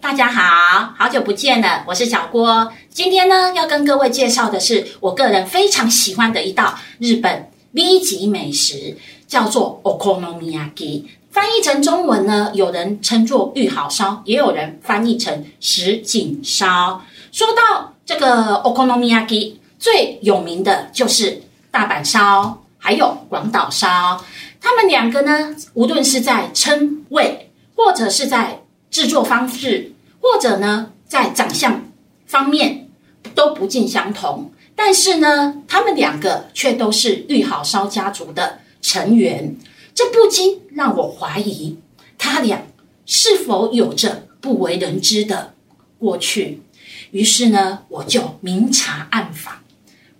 [0.00, 2.70] 大家好，好久不见了，我是小郭。
[2.90, 8.96] 今天呢，要跟各位介绍的是我个人非常喜欢的一道日本 V 级美食，
[9.26, 11.04] 叫做 Okonomiyaki。
[11.30, 17.02] 翻译成中文呢，有人称作玉好烧，也有人翻译成什锦烧。
[17.32, 21.40] 说到这个 Okonomiyaki，最有名的就是
[21.70, 24.22] 大阪烧，还有广岛烧。
[24.60, 28.59] 他们两个呢，无论是在称谓，或者是在
[28.90, 31.88] 制作方式，或者呢，在长相
[32.26, 32.88] 方面
[33.34, 39.56] 都不尽相同，但是呢，他们两个却都是玉好烧家族的成员，
[39.94, 41.78] 这不禁让我怀疑
[42.18, 42.62] 他俩
[43.06, 45.54] 是否有着不为人知的
[45.98, 46.60] 过去。
[47.12, 49.54] 于是呢，我就明察暗访，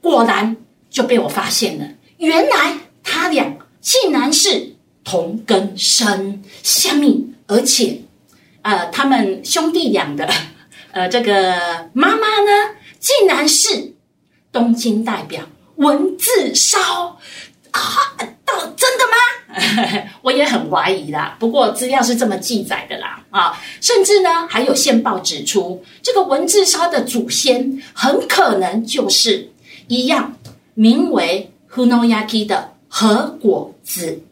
[0.00, 0.56] 果然
[0.88, 8.02] 就被我发现了，原来他俩竟然是同根生，相命，而且。
[8.62, 10.28] 呃，他们兄弟俩的，
[10.92, 13.94] 呃，这个妈妈呢，竟然是
[14.52, 15.42] 东京代表
[15.76, 17.18] 文字烧
[17.70, 17.80] 啊？
[18.44, 20.02] 到真的吗？
[20.22, 21.36] 我也很怀疑啦。
[21.38, 29.50] 不过资料是这么记载的啦啊，甚至呢，还有线报指出，这个文字烧的祖先很可能就是
[29.86, 30.36] 一样
[30.74, 34.22] 名为 Hunoyaki 的和果子。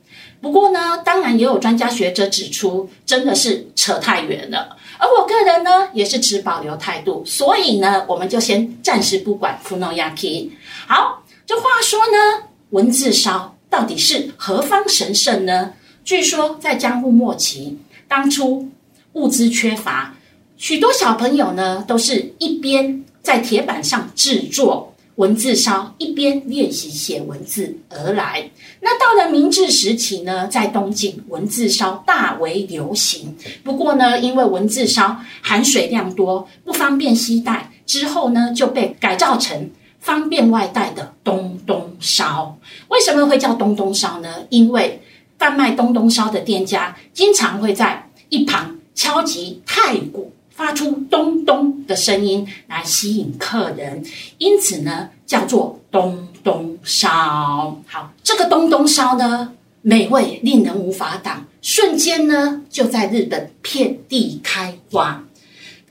[0.41, 4.77] 不过呢，当然也有专家学者指出，真的是扯太远了。
[4.99, 10.51] 而我个人呢，也是持保留态度，所以呢，我们就先暂时不管 Funoyaki。
[10.87, 15.73] 好，这话说呢，文字烧到底是何方神圣呢？
[16.05, 18.69] 据说在江户末期，当初
[19.15, 20.15] 物资缺乏，
[20.57, 24.95] 许多小朋友呢，都是一边在铁板上制作。
[25.19, 28.49] 文字烧一边练习写文字而来，
[28.81, 33.37] 那到了明治时期呢，在东京文字烧大为流行。
[33.65, 42.57] 不过呢，因为文字烧含水量多，不方便携带，之后呢就被改造成方便外带的东东烧。
[42.87, 44.47] 为什么会叫东东烧呢？
[44.51, 45.03] 因为
[45.37, 50.33] 贩卖东东烧的店家经常会在一旁敲击太鼓。
[50.59, 54.05] 发出咚咚的声音来吸引客人，
[54.39, 57.81] 因此呢叫做咚咚烧。
[57.87, 59.53] 好，这个咚咚烧呢
[59.83, 65.23] 美味令人无法挡，瞬间呢就在日本遍地开花。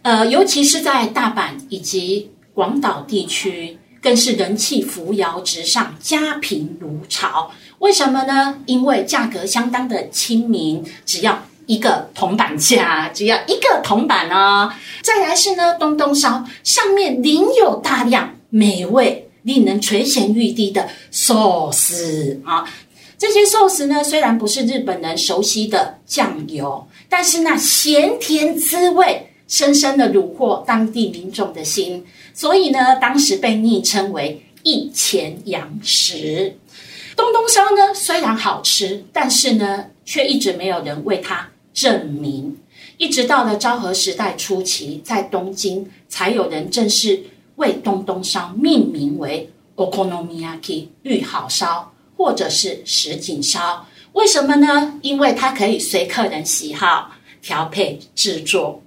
[0.02, 7.50] 呃，尤其是在大阪以及广岛地区，更是人气扶摇直上，家贫如潮。
[7.80, 8.62] 为什么呢？
[8.66, 11.47] 因为价格相当的亲民，只要。
[11.68, 14.74] 一个铜板价，只要一个铜板哦。
[15.04, 22.68] 再来是呢，东东烧上面淋有大量美味、令人垂涎欲滴的寿司啊。
[23.18, 36.58] 这些寿司呢，虽然不是日本人熟悉的酱油，但是那咸甜滋味深深的虏获当地民众的心，所以呢，当时被昵称为一钱洋食。
[37.16, 41.50] 东东烧呢，虽然好吃，但是呢，却一直没有人为它。
[41.78, 42.58] 证明，
[42.98, 47.24] 一直到了昭和时代初期，在东京才有人正式
[47.58, 53.86] 为东东烧命名为 Okonomiyaki 玉好烧，或者是什锦烧。
[54.14, 55.00] 为什么呢？
[55.04, 57.12] 因为它可以随客人喜好
[57.44, 58.82] 调配制作。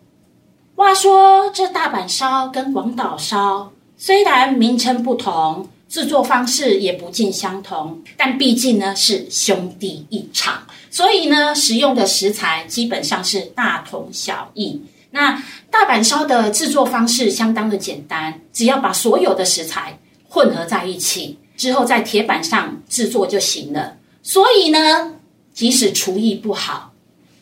[0.74, 10.60] 话说，这大阪烧跟广岛烧虽然名称不同，制作方式也不尽相同，但毕竟呢是兄弟一场。
[10.90, 14.82] 所以呢，使用的食材基本上是大同小异。
[15.12, 19.98] 那大阪烧的制作方式相当的简单，只要把所有的食材
[20.28, 23.96] 混合在一起之后，在铁板上制作就行了。
[24.22, 25.14] 所以呢，
[25.54, 26.92] 即使厨艺不好，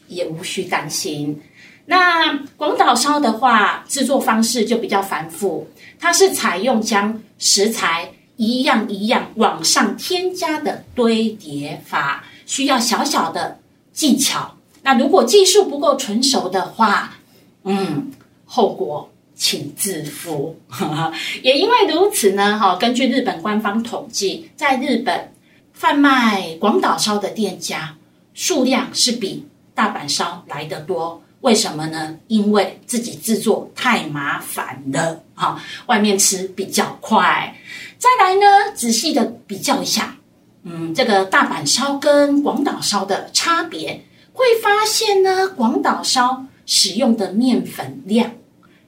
[0.08, 1.42] 也无需担心。
[1.86, 5.66] 那广岛烧的话，制作方式就比较繁复，
[5.98, 12.24] 它是采用将食材一样一样往上添加的堆叠法。
[12.48, 13.60] 需要小小的
[13.92, 17.18] 技巧，那如果技术不够纯熟的话，
[17.64, 18.10] 嗯，
[18.46, 20.58] 后果请自负。
[21.44, 25.30] 也因为如此呢，哈，根据日本官方统计，在日本
[25.74, 27.94] 贩卖广岛烧的店家
[28.32, 31.22] 数量是比大阪烧来的多。
[31.42, 32.16] 为什么呢？
[32.28, 37.54] 因为自己制作太麻烦了，哈，外面吃比较快。
[37.98, 40.16] 再来呢，仔细的比较一下。
[40.64, 48.32] 嗯，这个大阪烧跟广岛烧的差别，会发现呢，广岛烧使用的面粉量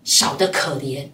[0.05, 1.07] 少得可怜。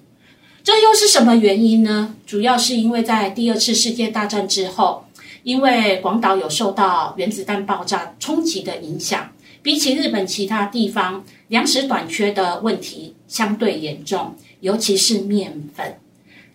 [0.64, 2.14] 这又是什么原因呢？
[2.26, 5.04] 主要是因为在第二次世界大战之后，
[5.44, 9.30] 因为广岛有受到原子弹爆炸冲击的影响，
[9.62, 15.96] 比起日本其他地方，粮食短缺的问题相对严重，尤其是面粉，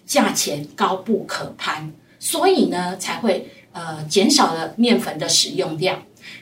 [0.05, 6.01] 价钱高不可攀，所以呢才会呃减少了面粉的使用量。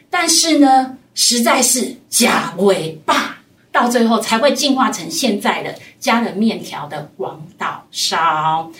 [0.09, 3.37] 但是呢，实在是假尾巴，
[3.71, 8.71] 到最后才会进化成现在的加了面条的广岛烧。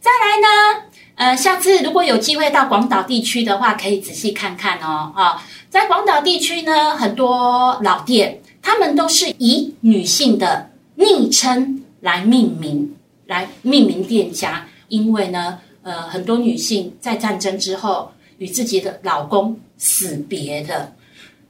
[0.00, 0.82] 再来呢，
[1.16, 5.12] 呃，下次如果有机会到广岛地区的话，可以仔细看看哦。
[5.16, 12.94] 啊，在广岛地区呢，很多老店，他们都是以女性的昵称来命名，
[13.26, 20.92] 来命名店家，因为呢，呃，很多女性在战争之后与自己的老公死别的，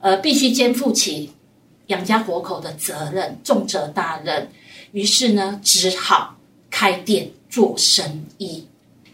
[0.01, 1.33] 呃，必须肩负起
[1.87, 4.49] 养家活口的责任，重责大任，
[4.93, 6.37] 于是呢，只好
[6.71, 7.31] 开店。
[7.51, 8.63] 做生意。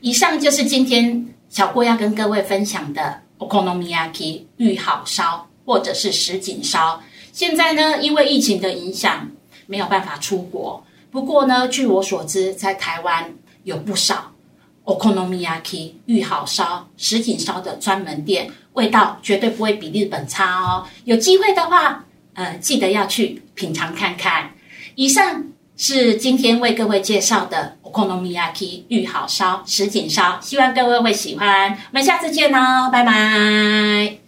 [0.00, 7.00] 以上就是今天小郭要跟各位分享的 okonomiyaki 玉好烧或者是什锦烧。
[7.32, 9.30] 现在呢，因为疫情的影响，
[9.68, 10.84] 没有办法出国。
[11.12, 13.32] 不过呢，据我所知，在台湾
[13.62, 14.32] 有不少
[14.84, 20.86] okonomiyaki 玉好烧、石井烧的专门店，味道绝对不会比日本差哦。
[21.04, 22.04] 有机会的话，
[22.34, 24.50] 呃，记得要去品尝看看。
[24.94, 25.44] 以上。
[25.76, 31.72] 是今天为各位介绍的 okonomiyaki 玉好烧、石井烧，希望各位会喜欢。
[31.72, 34.23] 我们下次见喽，拜拜。